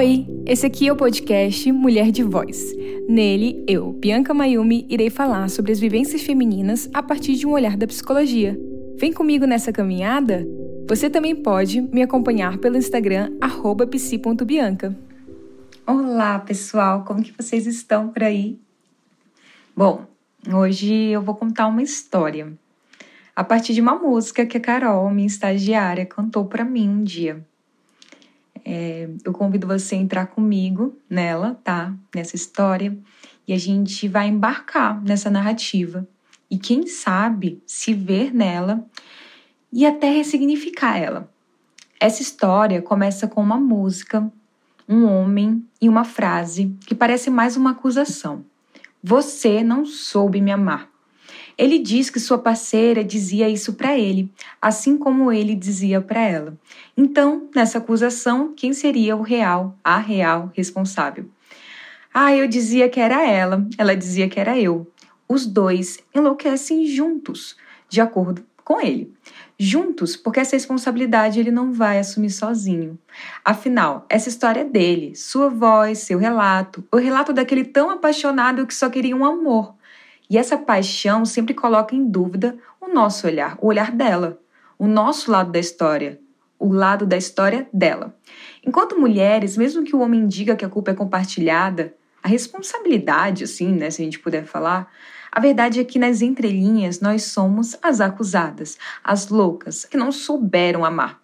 Oi, 0.00 0.26
esse 0.46 0.64
aqui 0.64 0.88
é 0.88 0.92
o 0.94 0.96
podcast 0.96 1.70
Mulher 1.70 2.10
de 2.10 2.22
Voz. 2.22 2.74
Nele, 3.06 3.62
eu, 3.68 3.92
Bianca 3.92 4.32
Mayumi, 4.32 4.86
irei 4.88 5.10
falar 5.10 5.50
sobre 5.50 5.72
as 5.72 5.78
vivências 5.78 6.22
femininas 6.22 6.88
a 6.94 7.02
partir 7.02 7.34
de 7.34 7.46
um 7.46 7.50
olhar 7.50 7.76
da 7.76 7.86
psicologia. 7.86 8.58
Vem 8.96 9.12
comigo 9.12 9.44
nessa 9.44 9.70
caminhada? 9.70 10.42
Você 10.88 11.10
também 11.10 11.36
pode 11.36 11.82
me 11.82 12.00
acompanhar 12.00 12.56
pelo 12.56 12.78
Instagram 12.78 13.30
psi.bianca. 13.90 14.96
Olá, 15.86 16.38
pessoal, 16.38 17.04
como 17.04 17.22
que 17.22 17.34
vocês 17.36 17.66
estão 17.66 18.08
por 18.08 18.22
aí? 18.22 18.58
Bom, 19.76 20.06
hoje 20.50 20.94
eu 21.10 21.20
vou 21.20 21.34
contar 21.34 21.66
uma 21.66 21.82
história 21.82 22.50
a 23.36 23.44
partir 23.44 23.74
de 23.74 23.82
uma 23.82 23.96
música 23.96 24.46
que 24.46 24.56
a 24.56 24.60
Carol, 24.60 25.10
minha 25.10 25.26
estagiária, 25.26 26.06
cantou 26.06 26.46
para 26.46 26.64
mim 26.64 26.88
um 26.88 27.04
dia. 27.04 27.44
É, 28.64 29.08
eu 29.24 29.32
convido 29.32 29.66
você 29.66 29.94
a 29.94 29.98
entrar 29.98 30.26
comigo 30.26 30.96
nela, 31.08 31.58
tá? 31.64 31.94
Nessa 32.14 32.36
história. 32.36 32.96
E 33.46 33.52
a 33.52 33.58
gente 33.58 34.06
vai 34.08 34.28
embarcar 34.28 35.02
nessa 35.02 35.30
narrativa. 35.30 36.06
E 36.50 36.58
quem 36.58 36.86
sabe 36.86 37.62
se 37.66 37.94
ver 37.94 38.34
nela 38.34 38.84
e 39.72 39.86
até 39.86 40.10
ressignificar 40.10 40.96
ela. 40.96 41.30
Essa 41.98 42.22
história 42.22 42.80
começa 42.80 43.28
com 43.28 43.42
uma 43.42 43.58
música, 43.58 44.30
um 44.88 45.04
homem 45.04 45.64
e 45.80 45.88
uma 45.88 46.04
frase 46.04 46.74
que 46.86 46.94
parece 46.94 47.30
mais 47.30 47.56
uma 47.56 47.70
acusação. 47.70 48.44
Você 49.02 49.62
não 49.62 49.86
soube 49.86 50.40
me 50.40 50.50
amar. 50.50 50.88
Ele 51.60 51.78
diz 51.78 52.08
que 52.08 52.18
sua 52.18 52.38
parceira 52.38 53.04
dizia 53.04 53.46
isso 53.46 53.74
para 53.74 53.98
ele, 53.98 54.32
assim 54.62 54.96
como 54.96 55.30
ele 55.30 55.54
dizia 55.54 56.00
para 56.00 56.18
ela. 56.18 56.58
Então, 56.96 57.50
nessa 57.54 57.76
acusação, 57.76 58.54
quem 58.56 58.72
seria 58.72 59.14
o 59.14 59.20
real, 59.20 59.76
a 59.84 59.98
real 59.98 60.50
responsável? 60.56 61.26
Ah, 62.14 62.34
eu 62.34 62.48
dizia 62.48 62.88
que 62.88 62.98
era 62.98 63.28
ela, 63.28 63.68
ela 63.76 63.94
dizia 63.94 64.26
que 64.26 64.40
era 64.40 64.58
eu. 64.58 64.90
Os 65.28 65.44
dois 65.44 65.98
enlouquecem 66.14 66.86
juntos, 66.86 67.58
de 67.90 68.00
acordo 68.00 68.42
com 68.64 68.80
ele. 68.80 69.12
Juntos, 69.58 70.16
porque 70.16 70.40
essa 70.40 70.56
responsabilidade 70.56 71.38
ele 71.38 71.50
não 71.50 71.74
vai 71.74 71.98
assumir 71.98 72.30
sozinho. 72.30 72.98
Afinal, 73.44 74.06
essa 74.08 74.30
história 74.30 74.60
é 74.60 74.64
dele, 74.64 75.14
sua 75.14 75.50
voz, 75.50 75.98
seu 75.98 76.18
relato, 76.18 76.82
o 76.90 76.96
relato 76.96 77.34
daquele 77.34 77.64
tão 77.64 77.90
apaixonado 77.90 78.66
que 78.66 78.74
só 78.74 78.88
queria 78.88 79.14
um 79.14 79.26
amor 79.26 79.78
e 80.30 80.38
essa 80.38 80.56
paixão 80.56 81.24
sempre 81.24 81.52
coloca 81.52 81.94
em 81.94 82.08
dúvida 82.08 82.56
o 82.80 82.86
nosso 82.86 83.26
olhar, 83.26 83.58
o 83.60 83.66
olhar 83.66 83.90
dela, 83.90 84.40
o 84.78 84.86
nosso 84.86 85.30
lado 85.30 85.50
da 85.50 85.58
história, 85.58 86.20
o 86.56 86.72
lado 86.72 87.04
da 87.04 87.16
história 87.16 87.68
dela. 87.72 88.14
Enquanto 88.64 88.98
mulheres, 88.98 89.56
mesmo 89.56 89.82
que 89.82 89.96
o 89.96 90.00
homem 90.00 90.28
diga 90.28 90.54
que 90.54 90.64
a 90.64 90.68
culpa 90.68 90.92
é 90.92 90.94
compartilhada, 90.94 91.92
a 92.22 92.28
responsabilidade, 92.28 93.42
assim, 93.42 93.72
né, 93.72 93.90
se 93.90 94.02
a 94.02 94.04
gente 94.04 94.20
puder 94.20 94.44
falar, 94.44 94.88
a 95.32 95.40
verdade 95.40 95.80
é 95.80 95.84
que 95.84 95.98
nas 95.98 96.22
entrelinhas 96.22 97.00
nós 97.00 97.24
somos 97.24 97.76
as 97.82 98.00
acusadas, 98.00 98.78
as 99.02 99.28
loucas, 99.28 99.84
que 99.84 99.96
não 99.96 100.12
souberam 100.12 100.84
amar. 100.84 101.20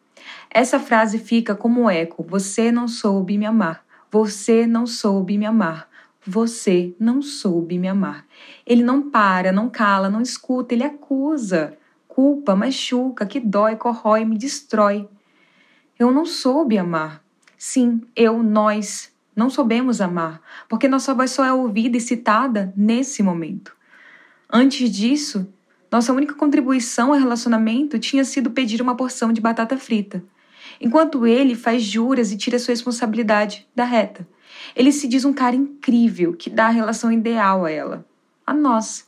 Essa 0.50 0.80
frase 0.80 1.18
fica 1.18 1.54
como 1.54 1.90
eco: 1.90 2.24
você 2.26 2.72
não 2.72 2.88
soube 2.88 3.36
me 3.36 3.46
amar, 3.46 3.84
você 4.10 4.66
não 4.66 4.86
soube 4.86 5.36
me 5.36 5.44
amar. 5.44 5.88
Você 6.26 6.92
não 6.98 7.22
soube 7.22 7.78
me 7.78 7.86
amar. 7.86 8.26
Ele 8.66 8.82
não 8.82 9.10
para, 9.10 9.52
não 9.52 9.70
cala, 9.70 10.10
não 10.10 10.20
escuta, 10.20 10.74
ele 10.74 10.82
acusa. 10.82 11.78
Culpa, 12.08 12.56
machuca, 12.56 13.24
que 13.24 13.38
dói, 13.38 13.76
corrói, 13.76 14.24
me 14.24 14.36
destrói. 14.36 15.08
Eu 15.96 16.10
não 16.10 16.26
soube 16.26 16.76
amar. 16.76 17.22
Sim, 17.56 18.02
eu, 18.16 18.42
nós, 18.42 19.12
não 19.36 19.48
soubemos 19.48 20.00
amar, 20.00 20.40
porque 20.68 20.88
nossa 20.88 21.14
voz 21.14 21.30
só 21.30 21.44
é 21.44 21.52
ouvida 21.52 21.96
e 21.96 22.00
citada 22.00 22.72
nesse 22.76 23.22
momento. 23.22 23.76
Antes 24.52 24.90
disso, 24.90 25.46
nossa 25.90 26.12
única 26.12 26.34
contribuição 26.34 27.12
ao 27.12 27.18
relacionamento 27.18 27.98
tinha 27.98 28.24
sido 28.24 28.50
pedir 28.50 28.82
uma 28.82 28.96
porção 28.96 29.32
de 29.32 29.40
batata 29.40 29.76
frita, 29.76 30.24
enquanto 30.80 31.26
ele 31.26 31.54
faz 31.54 31.82
juras 31.82 32.32
e 32.32 32.36
tira 32.36 32.58
sua 32.58 32.72
responsabilidade 32.72 33.66
da 33.74 33.84
reta. 33.84 34.26
Ele 34.74 34.92
se 34.92 35.08
diz 35.08 35.24
um 35.24 35.32
cara 35.32 35.56
incrível 35.56 36.34
que 36.34 36.50
dá 36.50 36.66
a 36.66 36.70
relação 36.70 37.10
ideal 37.10 37.64
a 37.64 37.70
ela, 37.70 38.06
a 38.46 38.52
nós. 38.52 39.06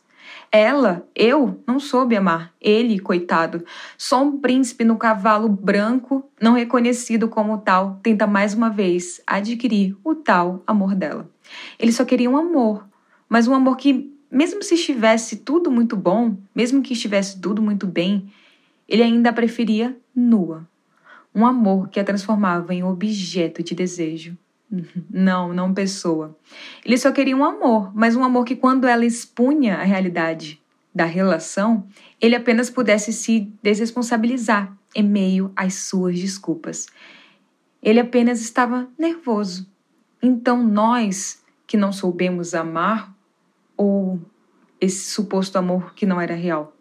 Ela, 0.50 1.06
eu, 1.14 1.62
não 1.66 1.78
soube 1.78 2.16
amar. 2.16 2.54
Ele, 2.60 2.98
coitado, 2.98 3.64
só 3.96 4.22
um 4.22 4.38
príncipe 4.38 4.84
no 4.84 4.96
cavalo 4.96 5.48
branco, 5.48 6.24
não 6.40 6.54
reconhecido 6.54 7.28
como 7.28 7.58
tal, 7.58 8.00
tenta 8.02 8.26
mais 8.26 8.54
uma 8.54 8.70
vez 8.70 9.20
adquirir 9.26 9.96
o 10.02 10.14
tal 10.14 10.62
amor 10.66 10.94
dela. 10.94 11.28
Ele 11.78 11.92
só 11.92 12.04
queria 12.04 12.30
um 12.30 12.36
amor, 12.36 12.86
mas 13.28 13.46
um 13.46 13.54
amor 13.54 13.76
que, 13.76 14.10
mesmo 14.30 14.62
se 14.62 14.74
estivesse 14.74 15.36
tudo 15.36 15.70
muito 15.70 15.96
bom, 15.96 16.36
mesmo 16.54 16.82
que 16.82 16.94
estivesse 16.94 17.40
tudo 17.40 17.60
muito 17.60 17.86
bem, 17.86 18.32
ele 18.88 19.02
ainda 19.02 19.32
preferia 19.32 19.96
nua. 20.14 20.66
Um 21.34 21.46
amor 21.46 21.88
que 21.90 22.00
a 22.00 22.04
transformava 22.04 22.74
em 22.74 22.82
objeto 22.82 23.62
de 23.62 23.74
desejo. 23.74 24.36
Não, 25.10 25.52
não 25.52 25.72
pessoa. 25.72 26.36
Ele 26.84 26.98
só 26.98 27.10
queria 27.10 27.36
um 27.36 27.44
amor, 27.44 27.90
mas 27.94 28.14
um 28.14 28.22
amor 28.22 28.44
que, 28.44 28.54
quando 28.54 28.86
ela 28.86 29.04
expunha 29.04 29.76
a 29.76 29.82
realidade 29.82 30.60
da 30.94 31.04
relação, 31.04 31.86
ele 32.20 32.34
apenas 32.34 32.68
pudesse 32.68 33.12
se 33.12 33.52
desresponsabilizar 33.62 34.76
em 34.94 35.02
meio 35.02 35.52
às 35.56 35.74
suas 35.74 36.18
desculpas. 36.18 36.86
Ele 37.82 38.00
apenas 38.00 38.40
estava 38.40 38.88
nervoso. 38.98 39.70
Então, 40.22 40.62
nós 40.62 41.42
que 41.66 41.76
não 41.76 41.92
soubemos 41.92 42.54
amar, 42.54 43.14
ou 43.76 44.20
esse 44.80 45.10
suposto 45.10 45.58
amor 45.58 45.94
que 45.94 46.06
não 46.06 46.20
era 46.20 46.34
real, 46.34 46.74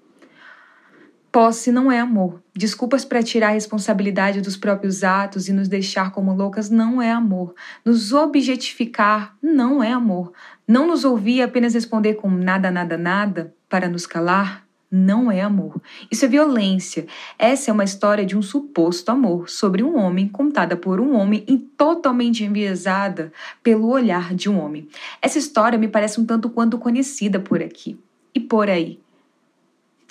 Posse 1.37 1.71
não 1.71 1.91
é 1.91 1.99
amor. 1.99 2.41
Desculpas 2.51 3.05
para 3.05 3.21
tirar 3.21 3.49
a 3.49 3.51
responsabilidade 3.51 4.41
dos 4.41 4.57
próprios 4.57 5.03
atos 5.03 5.47
e 5.47 5.53
nos 5.53 5.67
deixar 5.67 6.09
como 6.09 6.33
loucas 6.33 6.71
não 6.71 6.99
é 6.99 7.11
amor. 7.11 7.53
Nos 7.85 8.11
objetificar 8.11 9.37
não 9.39 9.83
é 9.83 9.91
amor. 9.91 10.33
Não 10.67 10.87
nos 10.87 11.05
ouvir 11.05 11.43
apenas 11.43 11.75
responder 11.75 12.15
com 12.15 12.27
nada, 12.27 12.71
nada, 12.71 12.97
nada 12.97 13.53
para 13.69 13.87
nos 13.87 14.07
calar 14.07 14.65
não 14.89 15.31
é 15.31 15.41
amor. 15.41 15.79
Isso 16.09 16.25
é 16.25 16.27
violência. 16.27 17.05
Essa 17.37 17.69
é 17.69 17.71
uma 17.71 17.83
história 17.83 18.25
de 18.25 18.35
um 18.35 18.41
suposto 18.41 19.11
amor 19.11 19.47
sobre 19.47 19.83
um 19.83 19.95
homem 19.95 20.27
contada 20.27 20.75
por 20.75 20.99
um 20.99 21.15
homem 21.15 21.43
e 21.47 21.55
totalmente 21.55 22.43
enviesada 22.43 23.31
pelo 23.61 23.89
olhar 23.89 24.33
de 24.33 24.49
um 24.49 24.59
homem. 24.59 24.87
Essa 25.21 25.37
história 25.37 25.77
me 25.77 25.87
parece 25.87 26.19
um 26.19 26.25
tanto 26.25 26.49
quanto 26.49 26.79
conhecida 26.79 27.39
por 27.39 27.61
aqui 27.61 27.95
e 28.33 28.39
por 28.39 28.71
aí. 28.71 28.99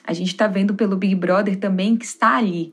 A 0.07 0.13
gente 0.13 0.29
está 0.29 0.47
vendo 0.47 0.75
pelo 0.75 0.97
Big 0.97 1.15
Brother 1.17 1.57
também 1.59 1.97
que 1.97 2.05
está 2.05 2.37
ali 2.37 2.73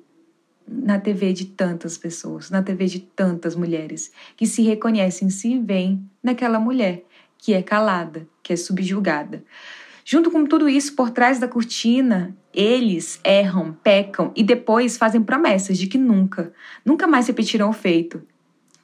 na 0.67 0.99
TV 0.99 1.33
de 1.33 1.45
tantas 1.45 1.97
pessoas, 1.97 2.49
na 2.49 2.61
TV 2.61 2.85
de 2.85 2.99
tantas 2.99 3.55
mulheres 3.55 4.11
que 4.38 4.45
se 4.45 4.61
reconhecem, 4.61 5.29
se 5.29 5.57
veem 5.59 6.07
naquela 6.21 6.59
mulher 6.59 7.03
que 7.38 7.53
é 7.53 7.61
calada, 7.61 8.25
que 8.41 8.53
é 8.53 8.55
subjugada. 8.55 9.44
Junto 10.05 10.31
com 10.31 10.45
tudo 10.45 10.69
isso, 10.69 10.95
por 10.95 11.09
trás 11.09 11.39
da 11.39 11.47
cortina, 11.47 12.35
eles 12.53 13.19
erram, 13.23 13.73
pecam 13.83 14.31
e 14.35 14.44
depois 14.44 14.95
fazem 14.95 15.21
promessas 15.21 15.77
de 15.77 15.88
que 15.88 15.97
nunca, 15.97 16.53
nunca 16.85 17.07
mais 17.07 17.27
repetirão 17.27 17.69
o 17.69 17.73
feito. 17.73 18.21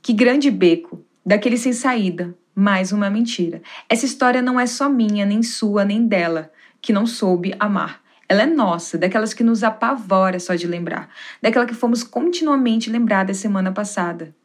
Que 0.02 0.12
grande 0.12 0.50
beco, 0.50 1.02
daquele 1.26 1.58
sem 1.58 1.72
saída, 1.72 2.36
mais 2.56 2.92
uma 2.92 3.10
mentira. 3.10 3.62
Essa 3.88 4.06
história 4.06 4.42
não 4.42 4.60
é 4.60 4.66
só 4.66 4.90
minha, 4.90 5.26
nem 5.26 5.44
sua, 5.44 5.86
nem 5.86 6.06
dela, 6.06 6.52
que 6.82 6.92
não 6.92 7.06
soube 7.06 7.54
amar. 7.60 8.02
Ela 8.30 8.44
é 8.44 8.46
nossa, 8.46 8.96
daquelas 8.96 9.34
que 9.34 9.44
nos 9.44 9.64
apavora 9.64 10.40
só 10.40 10.54
de 10.54 10.68
lembrar, 10.68 11.10
daquela 11.42 11.66
que 11.66 11.74
fomos 11.74 12.04
continuamente 12.04 12.88
lembradas 12.88 13.38
semana 13.38 13.72
passada. 13.72 14.36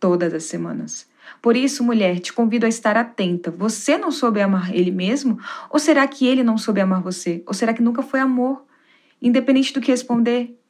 Todas 0.00 0.34
as 0.34 0.42
semanas. 0.42 1.06
Por 1.40 1.56
isso, 1.56 1.84
mulher, 1.84 2.18
te 2.18 2.32
convido 2.32 2.66
a 2.66 2.68
estar 2.68 2.96
atenta. 2.96 3.52
Você 3.52 3.96
não 3.96 4.10
soube 4.10 4.40
amar 4.40 4.74
ele 4.74 4.90
mesmo? 4.90 5.38
Ou 5.70 5.78
será 5.78 6.06
que 6.08 6.26
ele 6.26 6.42
não 6.42 6.58
soube 6.58 6.80
amar 6.80 7.00
você? 7.00 7.40
Ou 7.46 7.54
será 7.54 7.72
que 7.72 7.80
nunca 7.80 8.02
foi 8.02 8.18
amor? 8.18 8.64
Independente 9.22 9.72
do 9.72 9.80
que 9.80 9.92
responder, 9.92 10.60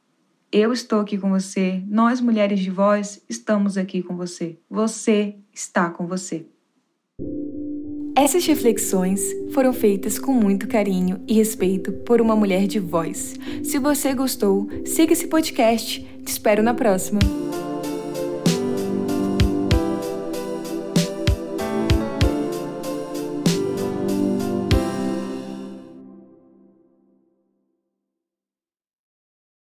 eu 0.52 0.70
estou 0.70 1.00
aqui 1.00 1.16
com 1.16 1.30
você. 1.30 1.82
Nós, 1.88 2.20
mulheres 2.20 2.60
de 2.60 2.70
voz, 2.70 3.24
estamos 3.26 3.78
aqui 3.78 4.02
com 4.02 4.16
você. 4.16 4.58
Você 4.68 5.36
está 5.52 5.88
com 5.88 6.06
você. 6.06 6.46
Essas 8.16 8.46
reflexões 8.46 9.20
foram 9.52 9.72
feitas 9.72 10.20
com 10.20 10.32
muito 10.32 10.68
carinho 10.68 11.20
e 11.26 11.34
respeito 11.34 11.90
por 11.90 12.20
uma 12.20 12.36
mulher 12.36 12.68
de 12.68 12.78
voz. 12.78 13.34
Se 13.64 13.76
você 13.76 14.14
gostou, 14.14 14.68
siga 14.84 15.12
esse 15.12 15.26
podcast. 15.26 16.00
Te 16.24 16.28
espero 16.28 16.62
na 16.62 16.74
próxima. 16.74 17.18